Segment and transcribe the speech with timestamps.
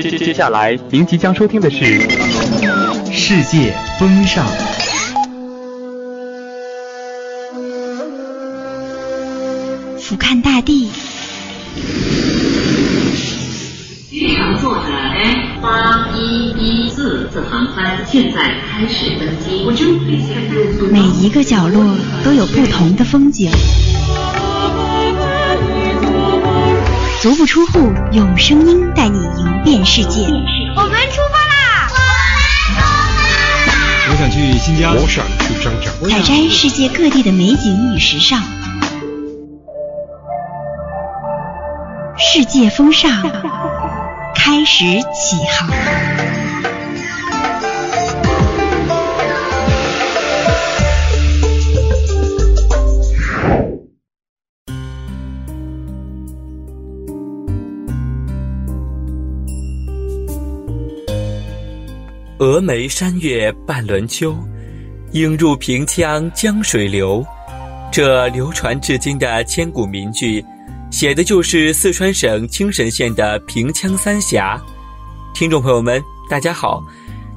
[0.00, 1.76] 接接接下来，您即将收听的是
[3.12, 4.46] 《世界风尚》。
[9.98, 10.88] 俯瞰大地。
[14.08, 19.66] 机场坐的 F 八一一四次航班现在开始登机。
[20.92, 23.50] 每一个角落都有不同的风景。
[27.20, 30.22] 足不出户，用声音带你游遍世界。
[30.22, 31.90] 我们出发啦！
[34.10, 35.90] 我想去新疆，我想去张家。
[36.08, 38.42] 采摘世界各地的美景与时尚。
[42.16, 43.10] 世界风尚
[44.34, 45.68] 开始起航。
[62.38, 64.32] 峨眉山月半轮秋，
[65.10, 67.26] 影入平羌江水流。
[67.90, 70.44] 这流传至今的千古名句，
[70.88, 74.56] 写的就是四川省青神县的平羌三峡。
[75.34, 76.80] 听众朋友们，大家好，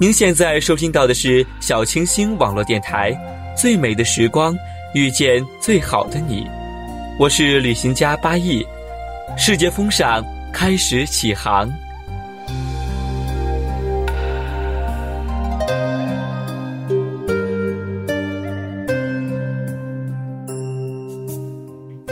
[0.00, 3.12] 您现在收听到的是小清新网络电台
[3.56, 4.52] 《最美的时光
[4.96, 6.42] 遇见最好的你》，
[7.20, 8.66] 我是旅行家八亿，
[9.36, 11.72] 世界风尚开始起航。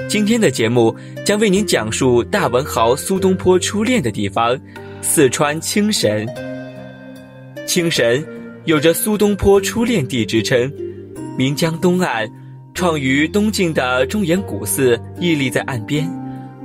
[0.08, 4.58] 今天的节目将为您讲述大文豪苏东坡初恋的地方——
[5.02, 6.24] 四川青神。
[7.66, 8.24] 青神
[8.66, 10.72] 有着苏东坡初恋地之称，
[11.36, 12.30] 岷江东岸，
[12.72, 16.08] 创于东晋的中岩古寺屹立在岸边，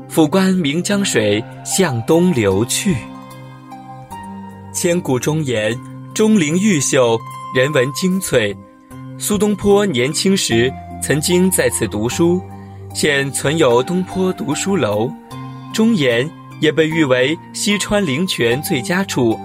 [0.07, 2.95] 俯观岷江水向东流去。
[4.71, 5.75] 千古中言，
[6.13, 7.19] 钟灵毓秀，
[7.55, 8.55] 人文精粹。
[9.17, 12.39] 苏东坡年轻时曾经在此读书。
[12.93, 15.09] 现存有东坡读书楼，
[15.73, 16.29] 中岩
[16.59, 19.39] 也被誉为西川灵泉最佳处，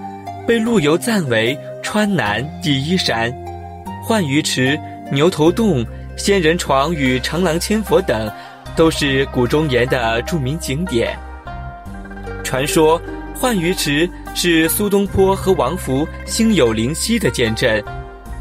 [0.46, 3.32] 被陆游赞为川南第一山。
[4.04, 4.78] 浣鱼池、
[5.12, 5.86] 牛头洞、
[6.16, 8.30] 仙人床与长廊千佛等，
[8.74, 11.16] 都是古中岩的著名景点。
[12.42, 13.00] 传说
[13.40, 17.82] 浣鱼池是苏东坡和王弗心有灵犀的见证，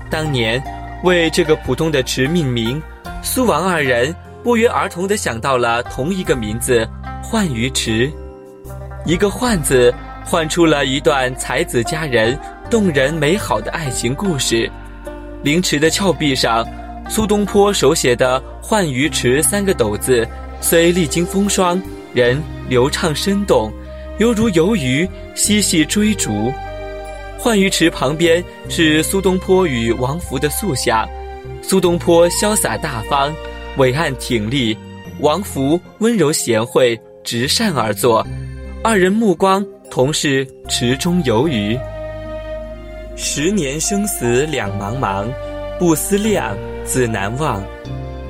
[0.09, 0.61] 当年
[1.03, 2.81] 为这个普通的池命名，
[3.21, 4.13] 苏王二人。
[4.45, 6.87] 不约而同地想到了同一个名字——
[7.27, 8.11] 浣鱼池。
[9.03, 9.91] 一个“浣”字，
[10.23, 12.39] 唤出了一段才子佳人、
[12.69, 14.69] 动人美好的爱情故事。
[15.41, 16.63] 灵池的峭壁上，
[17.09, 20.27] 苏东坡手写的“浣鱼池”三个斗字，
[20.61, 21.81] 虽历经风霜，
[22.13, 22.39] 仍
[22.69, 23.73] 流畅生动，
[24.19, 26.53] 犹如游鱼嬉戏追逐。
[27.39, 31.09] 浣鱼池旁边是苏东坡与王弗的塑像，
[31.63, 33.33] 苏东坡潇洒大方。
[33.77, 34.75] 伟岸挺立，
[35.19, 38.25] 王弗温柔贤惠，直善而坐，
[38.81, 41.77] 二人目光同是池中游鱼。
[43.17, 45.27] 十年生死两茫茫，
[45.77, 46.55] 不思量，
[46.85, 47.61] 自难忘。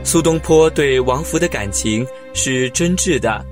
[0.03, 3.43] 苏东坡对王弗的感情是真挚的，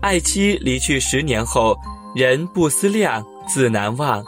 [0.00, 1.76] 爱妻离去十年后，
[2.14, 4.24] 人不思量，自难忘。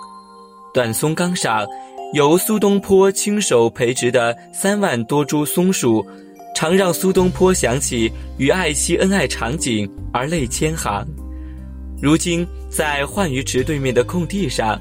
[0.75, 1.67] 短松冈上，
[2.13, 6.05] 由苏东坡亲手培植的三万多株松树。
[6.55, 11.07] 常让苏东坡想起与爱妻恩爱场景而泪千行。
[12.03, 14.81] 如今在浣鱼池对面的空地上，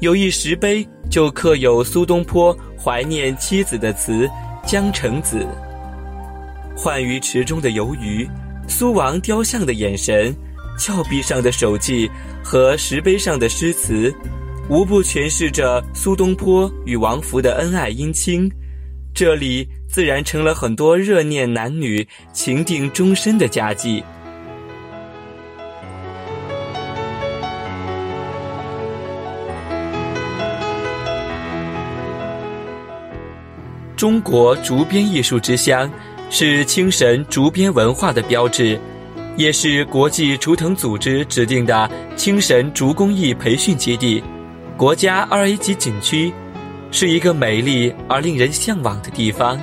[0.00, 4.26] 有一石碑，就刻有苏东坡怀念妻子的词
[4.66, 5.38] 《江城子》。
[6.76, 8.28] 浣鱼池中的游鱼，
[8.68, 10.34] 苏王雕像的眼神，
[10.78, 12.10] 峭壁上的手迹
[12.42, 14.14] 和石碑上的诗词，
[14.68, 18.50] 无不诠释着苏东坡与王弗的恩爱姻亲。
[19.14, 19.66] 这里。
[19.94, 24.02] 自然成了很多热恋男女情定终身的佳绩。
[33.94, 35.88] 中国竹编艺术之乡，
[36.28, 38.76] 是青神竹编文化的标志，
[39.36, 44.20] 也是国际竹藤组织指定的青神竹工艺培训基地，
[44.76, 46.32] 国家二 A 级景区，
[46.90, 49.56] 是一个美丽而令人向往的地方。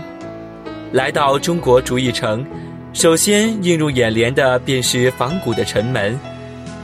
[0.91, 2.45] 来到中国竹艺城，
[2.91, 6.19] 首先映入眼帘的便是仿古的城门。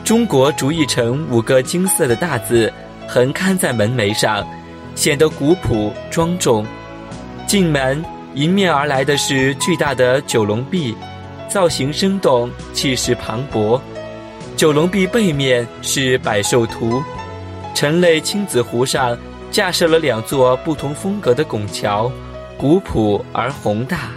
[0.05, 2.71] 中国竹艺城五个金色的大字
[3.05, 4.47] 横刊在门楣上，
[4.95, 6.65] 显得古朴庄重。
[7.45, 8.01] 进门
[8.33, 10.95] 迎面而来的是巨大的九龙壁，
[11.49, 13.77] 造型生动，气势磅礴。
[14.55, 17.03] 九龙壁背面是百寿图，
[17.75, 19.17] 城内青子湖上
[19.51, 22.09] 架设了两座不同风格的拱桥，
[22.57, 24.09] 古朴而宏大。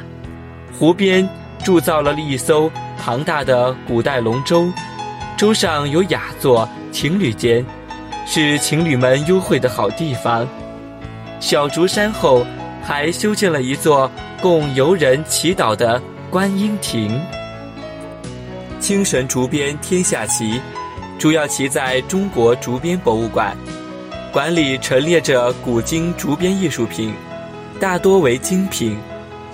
[0.78, 1.28] 湖边
[1.62, 4.72] 铸造了一艘庞大的古代龙舟，
[5.36, 7.64] 舟上有雅座，情侣间
[8.26, 10.48] 是情侣们幽会的好地方。
[11.38, 12.46] 小竹山后
[12.82, 14.10] 还修建了一座
[14.40, 16.00] 供游人祈祷的
[16.30, 17.20] 观音亭。
[18.78, 20.58] 青神竹编天下奇，
[21.18, 23.54] 主要奇在中国竹编博物馆，
[24.32, 27.12] 馆里陈列着古今竹编艺术品，
[27.80, 28.98] 大多为精品，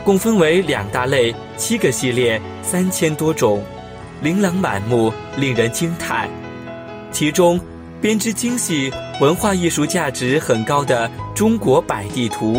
[0.05, 3.63] 共分为两大类，七个系列，三千多种，
[4.21, 6.29] 琳琅满目，令人惊叹。
[7.13, 7.59] 其中，
[8.01, 12.55] 编织精细、文化艺术价值很高的《中国百地图》、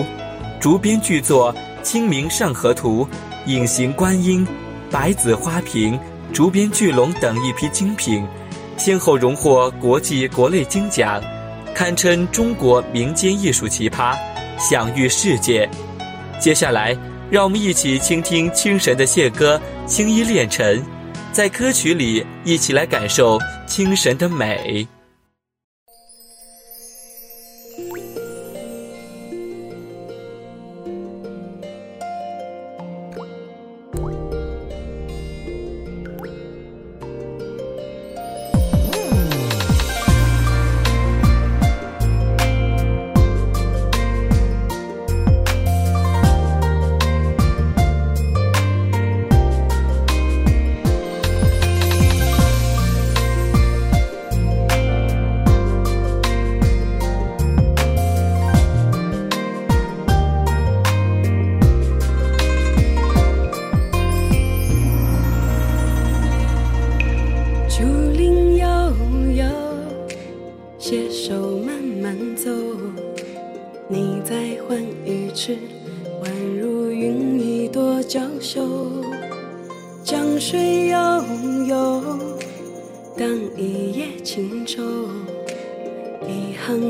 [0.58, 1.54] 竹编巨作
[1.84, 3.06] 《清明上河图》、
[3.46, 4.48] 隐形观音、
[4.90, 6.00] 百子花瓶。
[6.34, 8.26] 竹编巨龙等一批精品，
[8.76, 11.22] 先后荣获国际、国内金奖，
[11.74, 14.14] 堪称中国民间艺术奇葩，
[14.58, 15.70] 享誉世界。
[16.40, 16.96] 接下来，
[17.30, 20.80] 让我们一起倾听清神的谢歌《青衣恋尘》，
[21.32, 24.88] 在歌曲里一起来感受清神的美。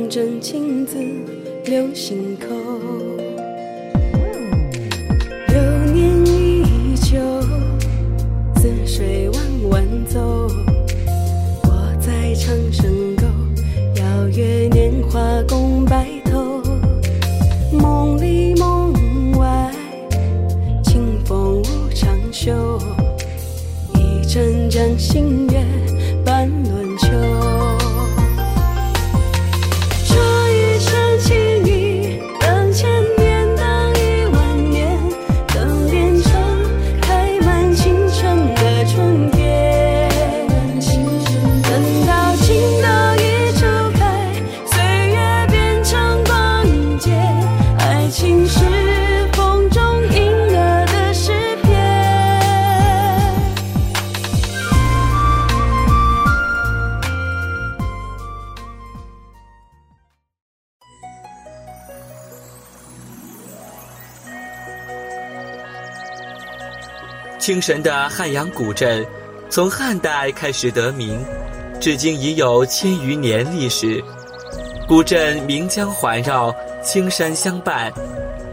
[0.09, 0.97] 真情字
[1.65, 2.47] 留心口，
[5.47, 5.61] 流
[5.93, 7.19] 年依旧，
[8.55, 10.47] 似水弯弯走。
[11.63, 13.25] 我在长生沟，
[13.95, 16.61] 邀月年华共白头。
[17.71, 18.91] 梦里梦
[19.37, 19.71] 外，
[20.83, 22.79] 清风无长袖。
[23.93, 25.63] 一盏将星月
[26.25, 26.76] 半轮
[67.47, 69.05] 清神的汉阳古镇，
[69.49, 71.23] 从汉代开始得名，
[71.79, 74.03] 至今已有千余年历史。
[74.85, 77.89] 古镇岷江环绕，青山相伴，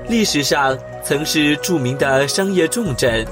[0.09, 3.27] 历史上曾是著名的商业重镇，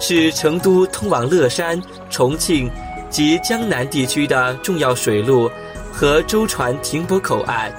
[0.00, 1.80] 是成都通往乐山、
[2.10, 2.68] 重庆
[3.08, 5.48] 及江南地区的重要水路
[5.92, 7.72] 和舟船停泊口岸。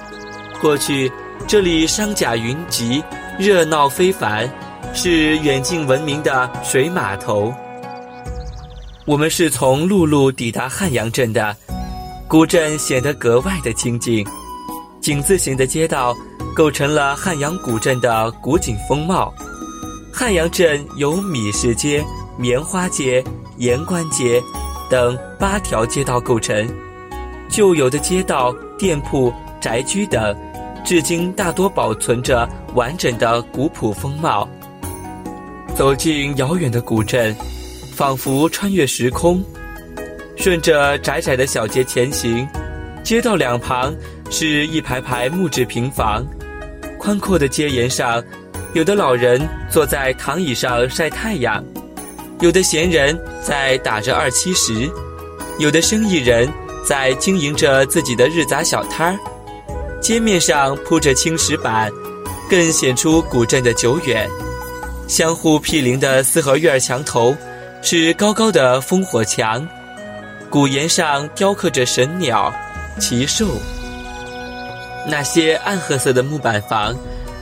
[0.58, 1.12] 过去，
[1.46, 3.04] 这里商贾云集，
[3.38, 4.50] 热闹非凡。
[4.92, 7.52] 是远近闻名的水码头。
[9.06, 11.56] 我们是从陆路抵达汉阳镇的，
[12.28, 14.26] 古镇显得格外的清静，
[15.00, 16.14] 井字形的街道
[16.54, 19.32] 构成了汉阳古镇的古井风貌。
[20.12, 22.04] 汉阳镇由米市街、
[22.36, 23.24] 棉花街、
[23.58, 24.42] 盐官街
[24.90, 26.68] 等八条街道构成，
[27.48, 30.36] 旧有的街道、店铺、宅居等，
[30.84, 34.46] 至今大多保存着完整的古朴风貌。
[35.80, 37.34] 走进遥远的古镇，
[37.96, 39.42] 仿佛穿越时空。
[40.36, 42.46] 顺着窄窄的小街前行，
[43.02, 43.96] 街道两旁
[44.28, 46.22] 是一排排木质平房。
[46.98, 48.22] 宽阔的街沿上，
[48.74, 51.64] 有的老人坐在躺椅上晒太阳，
[52.40, 54.86] 有的闲人在打着二七十，
[55.58, 56.46] 有的生意人
[56.86, 59.18] 在经营着自己的日杂小摊儿。
[59.98, 61.90] 街面上铺着青石板，
[62.50, 64.28] 更显出古镇的久远。
[65.10, 67.36] 相互毗邻的四合院墙头
[67.82, 69.68] 是高高的烽火墙，
[70.48, 72.54] 古檐上雕刻着神鸟、
[73.00, 73.48] 奇兽，
[75.08, 76.94] 那些暗褐色的木板房，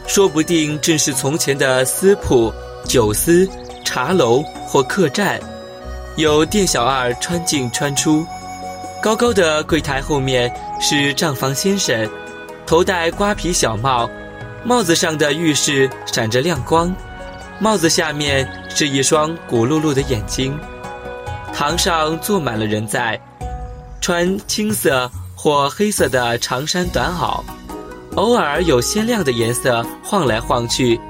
[0.06, 2.50] 说不定正是从前的私铺、
[2.86, 3.46] 酒肆、
[3.84, 5.38] 茶楼或客栈，
[6.16, 8.26] 有店小二穿进穿出。
[9.02, 12.10] 高高的柜台后面是账房先生，
[12.66, 14.08] 头戴瓜皮小帽，
[14.64, 16.90] 帽子上的玉饰闪着亮光，
[17.60, 20.58] 帽子下面是一双骨碌碌的眼睛。
[21.52, 23.20] 堂上坐满了人在，
[24.00, 27.42] 穿青色或黑色的长衫短袄，
[28.14, 31.00] 偶尔有鲜亮的颜色晃来晃去，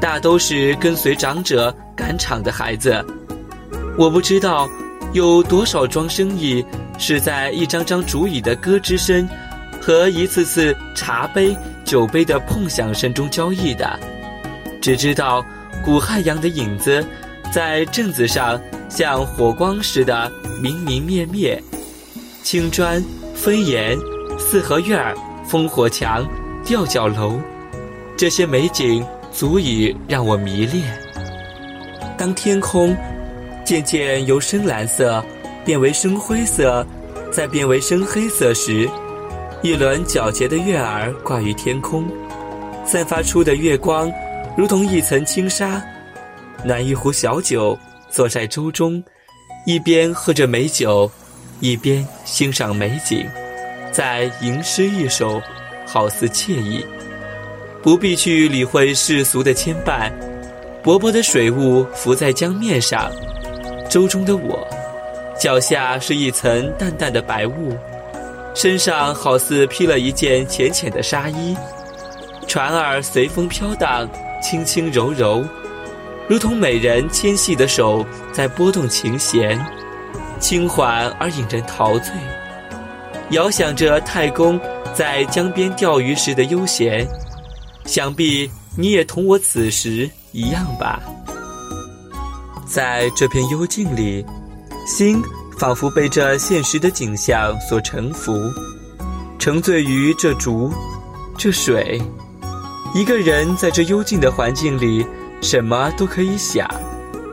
[0.00, 3.04] 大都是跟随长者赶场的孩子。
[3.98, 4.68] 我不知道
[5.12, 6.64] 有多少桩生意。
[7.02, 9.26] 是在一张张竹椅的咯吱声
[9.80, 13.98] 和一次次茶杯、酒杯的碰响声中交易的，
[14.82, 15.42] 只知道
[15.84, 17.04] 古汉阳的影子
[17.52, 20.30] 在镇子上像火光似的
[20.62, 21.62] 明明灭灭，
[22.42, 23.02] 青砖、
[23.34, 23.98] 飞檐、
[24.38, 25.14] 四合院、
[25.48, 26.26] 烽火墙、
[26.64, 27.40] 吊脚楼，
[28.16, 30.84] 这些美景足以让我迷恋。
[32.16, 32.96] 当天空
[33.64, 35.24] 渐渐由深蓝色。
[35.62, 36.84] 变为深灰色，
[37.30, 38.88] 再变为深黑色时，
[39.62, 42.08] 一轮皎洁的月儿挂于天空，
[42.86, 44.10] 散发出的月光
[44.56, 45.82] 如同一层轻纱。
[46.62, 47.78] 暖一壶小酒，
[48.10, 49.02] 坐在舟中，
[49.64, 51.10] 一边喝着美酒，
[51.60, 53.26] 一边欣赏美景，
[53.90, 55.40] 再吟诗一首，
[55.86, 56.84] 好似惬意。
[57.82, 60.12] 不必去理会世俗的牵绊，
[60.82, 63.10] 薄薄的水雾浮在江面上，
[63.88, 64.68] 舟中的我。
[65.38, 67.74] 脚下是一层淡淡的白雾，
[68.54, 71.56] 身上好似披了一件浅浅的纱衣。
[72.46, 74.06] 船儿随风飘荡，
[74.40, 75.44] 轻轻柔柔，
[76.28, 79.58] 如同美人纤细的手在拨动琴弦，
[80.38, 82.12] 轻缓而引人陶醉，
[83.30, 84.60] 遥想着太公
[84.94, 87.06] 在江边钓鱼时的悠闲。
[87.84, 91.00] 想必你也同我此时一样吧，
[92.66, 94.24] 在这片幽静里。
[94.86, 95.22] 心
[95.58, 98.32] 仿佛被这现实的景象所沉浮，
[99.38, 100.72] 沉醉于这竹，
[101.36, 102.00] 这水。
[102.92, 105.06] 一个人在这幽静的环境里，
[105.40, 106.68] 什么都可以想，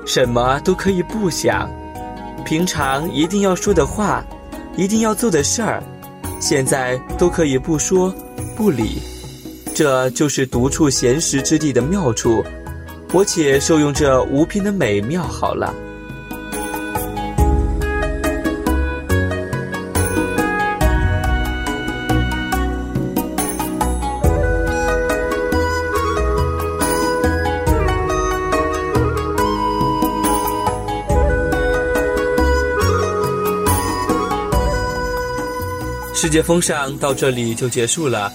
[0.05, 1.67] 什么都可以不想。
[2.45, 4.23] 平常一定要说的话，
[4.75, 5.81] 一定要做的事儿，
[6.39, 8.13] 现在都可以不说
[8.55, 9.01] 不理。
[9.73, 12.43] 这就是独处闲时之地的妙处。
[13.11, 15.73] 我且受用这无凭的美妙好了。
[36.19, 38.33] 世界风尚到这里就结束了，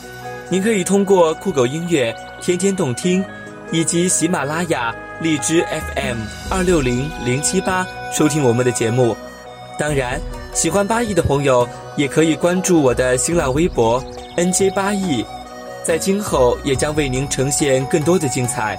[0.49, 3.25] 您可以通过酷狗音乐、天天动听，
[3.73, 9.17] 以及喜马拉雅、荔枝 FM 二六零零七八收听我们的节目。
[9.81, 10.21] 当然，
[10.55, 14.01] 喜欢八亿的朋友也可以关注我的新浪微博
[14.37, 15.27] NJ 八亿，
[15.83, 18.79] 在今后也将为您呈现更多的精彩。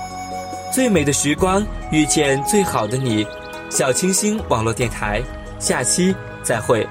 [0.71, 3.27] 最美的时光遇见最好的你，
[3.69, 5.21] 小清新网络电台，
[5.59, 6.87] 下期再会。